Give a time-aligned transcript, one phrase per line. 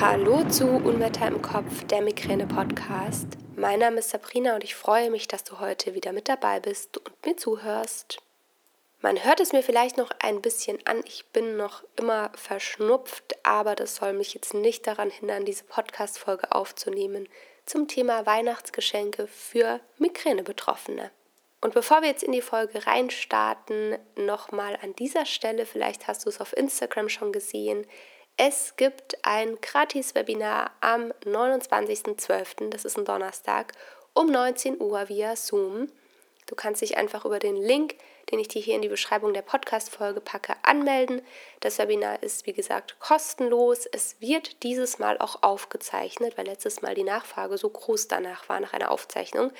[0.00, 3.26] Hallo zu Unwetter im Kopf, der Migräne-Podcast.
[3.56, 6.98] Mein Name ist Sabrina und ich freue mich, dass du heute wieder mit dabei bist
[6.98, 8.18] und mir zuhörst.
[9.00, 13.74] Man hört es mir vielleicht noch ein bisschen an, ich bin noch immer verschnupft, aber
[13.74, 17.28] das soll mich jetzt nicht daran hindern, diese Podcast-Folge aufzunehmen
[17.66, 21.10] zum Thema Weihnachtsgeschenke für Migräne-Betroffene.
[21.60, 26.28] Und bevor wir jetzt in die Folge reinstarten, nochmal an dieser Stelle, vielleicht hast du
[26.28, 27.84] es auf Instagram schon gesehen,
[28.40, 33.72] es gibt ein Gratis-Webinar am 29.12., das ist ein Donnerstag,
[34.14, 35.90] um 19 Uhr via Zoom.
[36.46, 37.96] Du kannst dich einfach über den Link,
[38.30, 41.20] den ich dir hier in die Beschreibung der Podcast-Folge packe, anmelden.
[41.58, 43.86] Das Webinar ist, wie gesagt, kostenlos.
[43.86, 48.60] Es wird dieses Mal auch aufgezeichnet, weil letztes Mal die Nachfrage so groß danach war,
[48.60, 49.50] nach einer Aufzeichnung.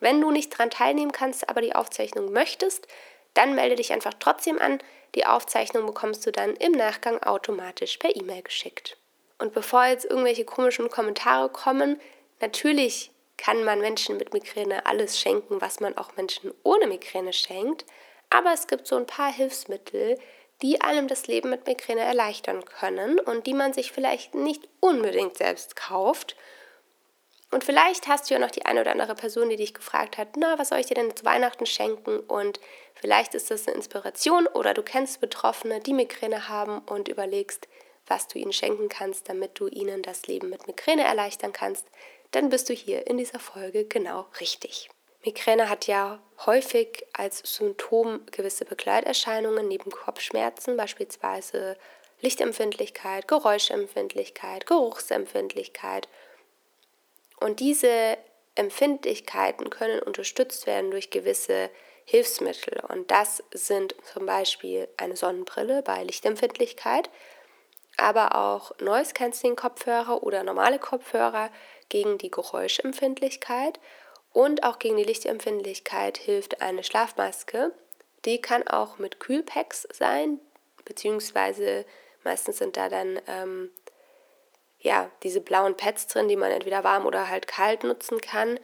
[0.00, 2.88] Wenn du nicht daran teilnehmen kannst, aber die Aufzeichnung möchtest,
[3.34, 4.78] dann melde dich einfach trotzdem an.
[5.14, 8.96] Die Aufzeichnung bekommst du dann im Nachgang automatisch per E-Mail geschickt.
[9.38, 12.00] Und bevor jetzt irgendwelche komischen Kommentare kommen,
[12.40, 17.84] natürlich kann man Menschen mit Migräne alles schenken, was man auch Menschen ohne Migräne schenkt.
[18.30, 20.18] Aber es gibt so ein paar Hilfsmittel,
[20.62, 25.36] die einem das Leben mit Migräne erleichtern können und die man sich vielleicht nicht unbedingt
[25.36, 26.36] selbst kauft
[27.52, 30.36] und vielleicht hast du ja noch die eine oder andere Person, die dich gefragt hat,
[30.36, 32.20] na, was soll ich dir denn zu Weihnachten schenken?
[32.20, 32.58] Und
[32.94, 37.68] vielleicht ist das eine Inspiration oder du kennst Betroffene, die Migräne haben und überlegst,
[38.06, 41.86] was du ihnen schenken kannst, damit du ihnen das Leben mit Migräne erleichtern kannst,
[42.30, 44.88] dann bist du hier in dieser Folge genau richtig.
[45.24, 51.76] Migräne hat ja häufig als Symptom gewisse Begleiterscheinungen neben Kopfschmerzen, beispielsweise
[52.22, 56.08] Lichtempfindlichkeit, Geräuschempfindlichkeit, Geruchsempfindlichkeit
[57.42, 58.16] und diese
[58.54, 61.70] Empfindlichkeiten können unterstützt werden durch gewisse
[62.04, 62.82] Hilfsmittel.
[62.88, 67.10] Und das sind zum Beispiel eine Sonnenbrille bei Lichtempfindlichkeit,
[67.96, 71.50] aber auch Noise Cancelling Kopfhörer oder normale Kopfhörer
[71.88, 73.78] gegen die Geräuschempfindlichkeit
[74.32, 77.72] und auch gegen die Lichtempfindlichkeit hilft eine Schlafmaske.
[78.24, 80.40] Die kann auch mit Kühlpacks sein,
[80.84, 81.84] beziehungsweise
[82.24, 83.70] meistens sind da dann ähm,
[84.82, 88.58] ja, diese blauen Pads drin, die man entweder warm oder halt kalt nutzen kann.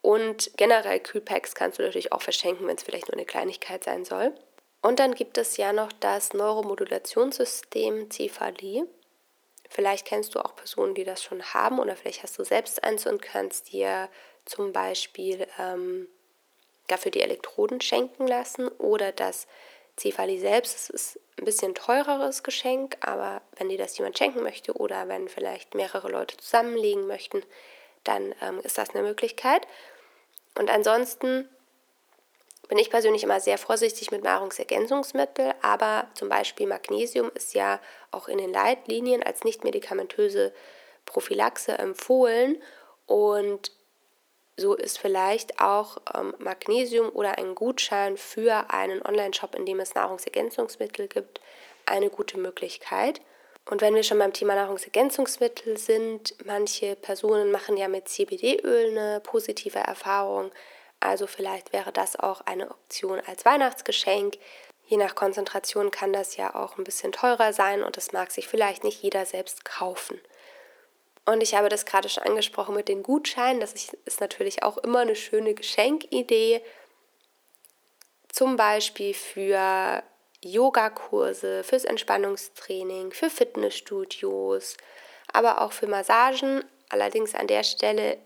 [0.00, 4.04] Und generell Kühlpacks kannst du natürlich auch verschenken, wenn es vielleicht nur eine Kleinigkeit sein
[4.04, 4.32] soll.
[4.82, 8.84] Und dann gibt es ja noch das Neuromodulationssystem Cefali.
[9.68, 13.06] Vielleicht kennst du auch Personen, die das schon haben oder vielleicht hast du selbst eins
[13.06, 14.08] und kannst dir
[14.44, 16.06] zum Beispiel ähm,
[16.86, 19.48] dafür die Elektroden schenken lassen oder das
[19.96, 20.90] Cefali selbst.
[20.90, 25.74] Ist ein bisschen teureres Geschenk, aber wenn dir das jemand schenken möchte oder wenn vielleicht
[25.74, 27.42] mehrere Leute zusammenlegen möchten,
[28.04, 29.66] dann ähm, ist das eine Möglichkeit.
[30.56, 31.48] Und ansonsten
[32.68, 37.80] bin ich persönlich immer sehr vorsichtig mit Nahrungsergänzungsmitteln, aber zum Beispiel Magnesium ist ja
[38.10, 40.52] auch in den Leitlinien als nicht medikamentöse
[41.04, 42.62] Prophylaxe empfohlen
[43.06, 43.72] und
[44.56, 49.94] so ist vielleicht auch ähm, Magnesium oder ein Gutschein für einen Online-Shop, in dem es
[49.94, 51.40] Nahrungsergänzungsmittel gibt,
[51.86, 53.20] eine gute Möglichkeit.
[53.68, 59.20] Und wenn wir schon beim Thema Nahrungsergänzungsmittel sind, manche Personen machen ja mit CBD-Öl eine
[59.20, 60.52] positive Erfahrung.
[61.00, 64.36] Also vielleicht wäre das auch eine Option als Weihnachtsgeschenk.
[64.86, 68.46] Je nach Konzentration kann das ja auch ein bisschen teurer sein und das mag sich
[68.48, 70.20] vielleicht nicht jeder selbst kaufen.
[71.26, 73.60] Und ich habe das gerade schon angesprochen mit den Gutscheinen.
[73.60, 76.62] Das ist natürlich auch immer eine schöne Geschenkidee.
[78.28, 80.02] Zum Beispiel für
[80.42, 84.76] Yogakurse, fürs Entspannungstraining, für Fitnessstudios,
[85.32, 86.62] aber auch für Massagen.
[86.90, 88.18] Allerdings an der Stelle,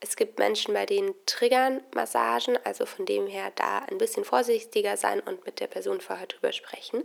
[0.00, 4.96] es gibt Menschen, bei denen triggern Massagen, also von dem her da ein bisschen vorsichtiger
[4.96, 7.02] sein und mit der Person vorher drüber sprechen.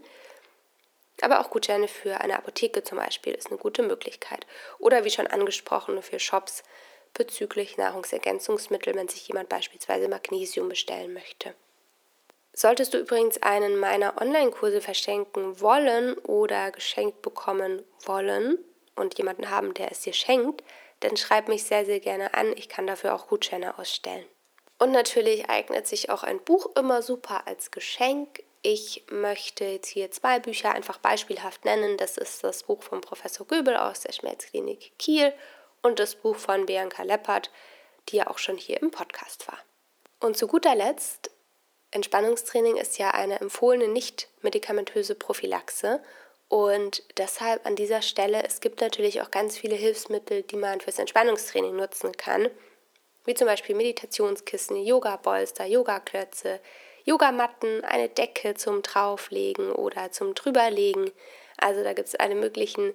[1.21, 4.47] Aber auch Gutscheine für eine Apotheke zum Beispiel ist eine gute Möglichkeit.
[4.79, 6.63] Oder wie schon angesprochen, für Shops
[7.13, 11.53] bezüglich Nahrungsergänzungsmittel, wenn sich jemand beispielsweise Magnesium bestellen möchte.
[12.53, 18.57] Solltest du übrigens einen meiner Online-Kurse verschenken wollen oder geschenkt bekommen wollen
[18.95, 20.63] und jemanden haben, der es dir schenkt,
[20.99, 22.53] dann schreib mich sehr, sehr gerne an.
[22.55, 24.25] Ich kann dafür auch Gutscheine ausstellen.
[24.79, 28.43] Und natürlich eignet sich auch ein Buch immer super als Geschenk.
[28.63, 31.97] Ich möchte jetzt hier zwei Bücher einfach beispielhaft nennen.
[31.97, 35.33] Das ist das Buch von Professor Göbel aus der Schmerzklinik Kiel
[35.81, 37.49] und das Buch von Bianca Leppert,
[38.09, 39.57] die ja auch schon hier im Podcast war.
[40.19, 41.31] Und zu guter Letzt,
[41.89, 46.01] Entspannungstraining ist ja eine empfohlene nicht-medikamentöse Prophylaxe.
[46.47, 50.99] Und deshalb an dieser Stelle, es gibt natürlich auch ganz viele Hilfsmittel, die man fürs
[50.99, 52.49] Entspannungstraining nutzen kann,
[53.25, 56.59] wie zum Beispiel Meditationskissen, Yoga-Bolster, Yogaklötze,
[57.05, 61.11] Yogamatten, eine Decke zum Drauflegen oder zum Drüberlegen.
[61.57, 62.93] Also da gibt es alle möglichen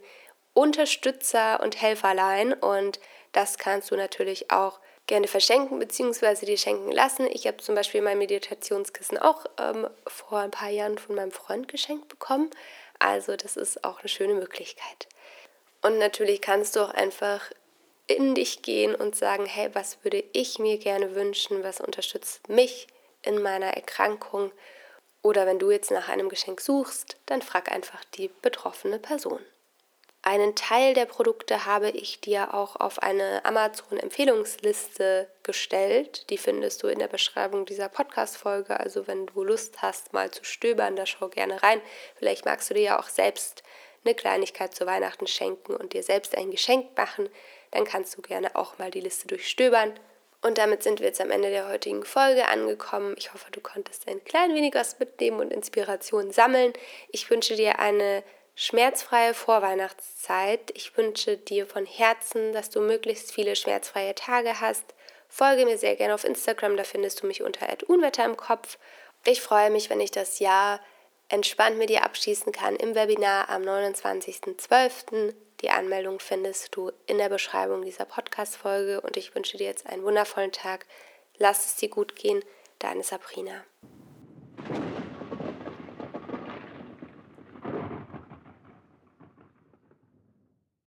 [0.54, 2.98] Unterstützer und Helferlein und
[3.32, 6.46] das kannst du natürlich auch gerne verschenken bzw.
[6.46, 7.28] dir schenken lassen.
[7.30, 11.68] Ich habe zum Beispiel mein Meditationskissen auch ähm, vor ein paar Jahren von meinem Freund
[11.68, 12.50] geschenkt bekommen.
[12.98, 15.06] Also das ist auch eine schöne Möglichkeit.
[15.82, 17.50] Und natürlich kannst du auch einfach
[18.06, 22.86] in dich gehen und sagen, hey, was würde ich mir gerne wünschen, was unterstützt mich
[23.26, 24.52] in meiner Erkrankung.
[25.22, 29.40] Oder wenn du jetzt nach einem Geschenk suchst, dann frag einfach die betroffene Person.
[30.22, 36.28] Einen Teil der Produkte habe ich dir auch auf eine Amazon-Empfehlungsliste gestellt.
[36.30, 38.80] Die findest du in der Beschreibung dieser Podcast-Folge.
[38.80, 41.80] Also, wenn du Lust hast, mal zu stöbern, da schau gerne rein.
[42.16, 43.62] Vielleicht magst du dir ja auch selbst
[44.04, 47.28] eine Kleinigkeit zu Weihnachten schenken und dir selbst ein Geschenk machen.
[47.70, 49.92] Dann kannst du gerne auch mal die Liste durchstöbern.
[50.42, 53.14] Und damit sind wir jetzt am Ende der heutigen Folge angekommen.
[53.18, 56.72] Ich hoffe, du konntest ein klein wenig was mitnehmen und Inspiration sammeln.
[57.10, 58.22] Ich wünsche dir eine
[58.54, 60.70] schmerzfreie Vorweihnachtszeit.
[60.74, 64.94] Ich wünsche dir von Herzen, dass du möglichst viele schmerzfreie Tage hast.
[65.28, 68.78] Folge mir sehr gerne auf Instagram, da findest du mich unter Unwetter im Kopf.
[69.24, 70.80] Ich freue mich, wenn ich das Jahr
[71.28, 75.34] entspannt mit dir abschließen kann im Webinar am 29.12.
[75.62, 80.02] Die Anmeldung findest du in der Beschreibung dieser Podcast-Folge und ich wünsche dir jetzt einen
[80.02, 80.86] wundervollen Tag.
[81.38, 82.42] Lass es dir gut gehen.
[82.78, 83.64] Deine Sabrina.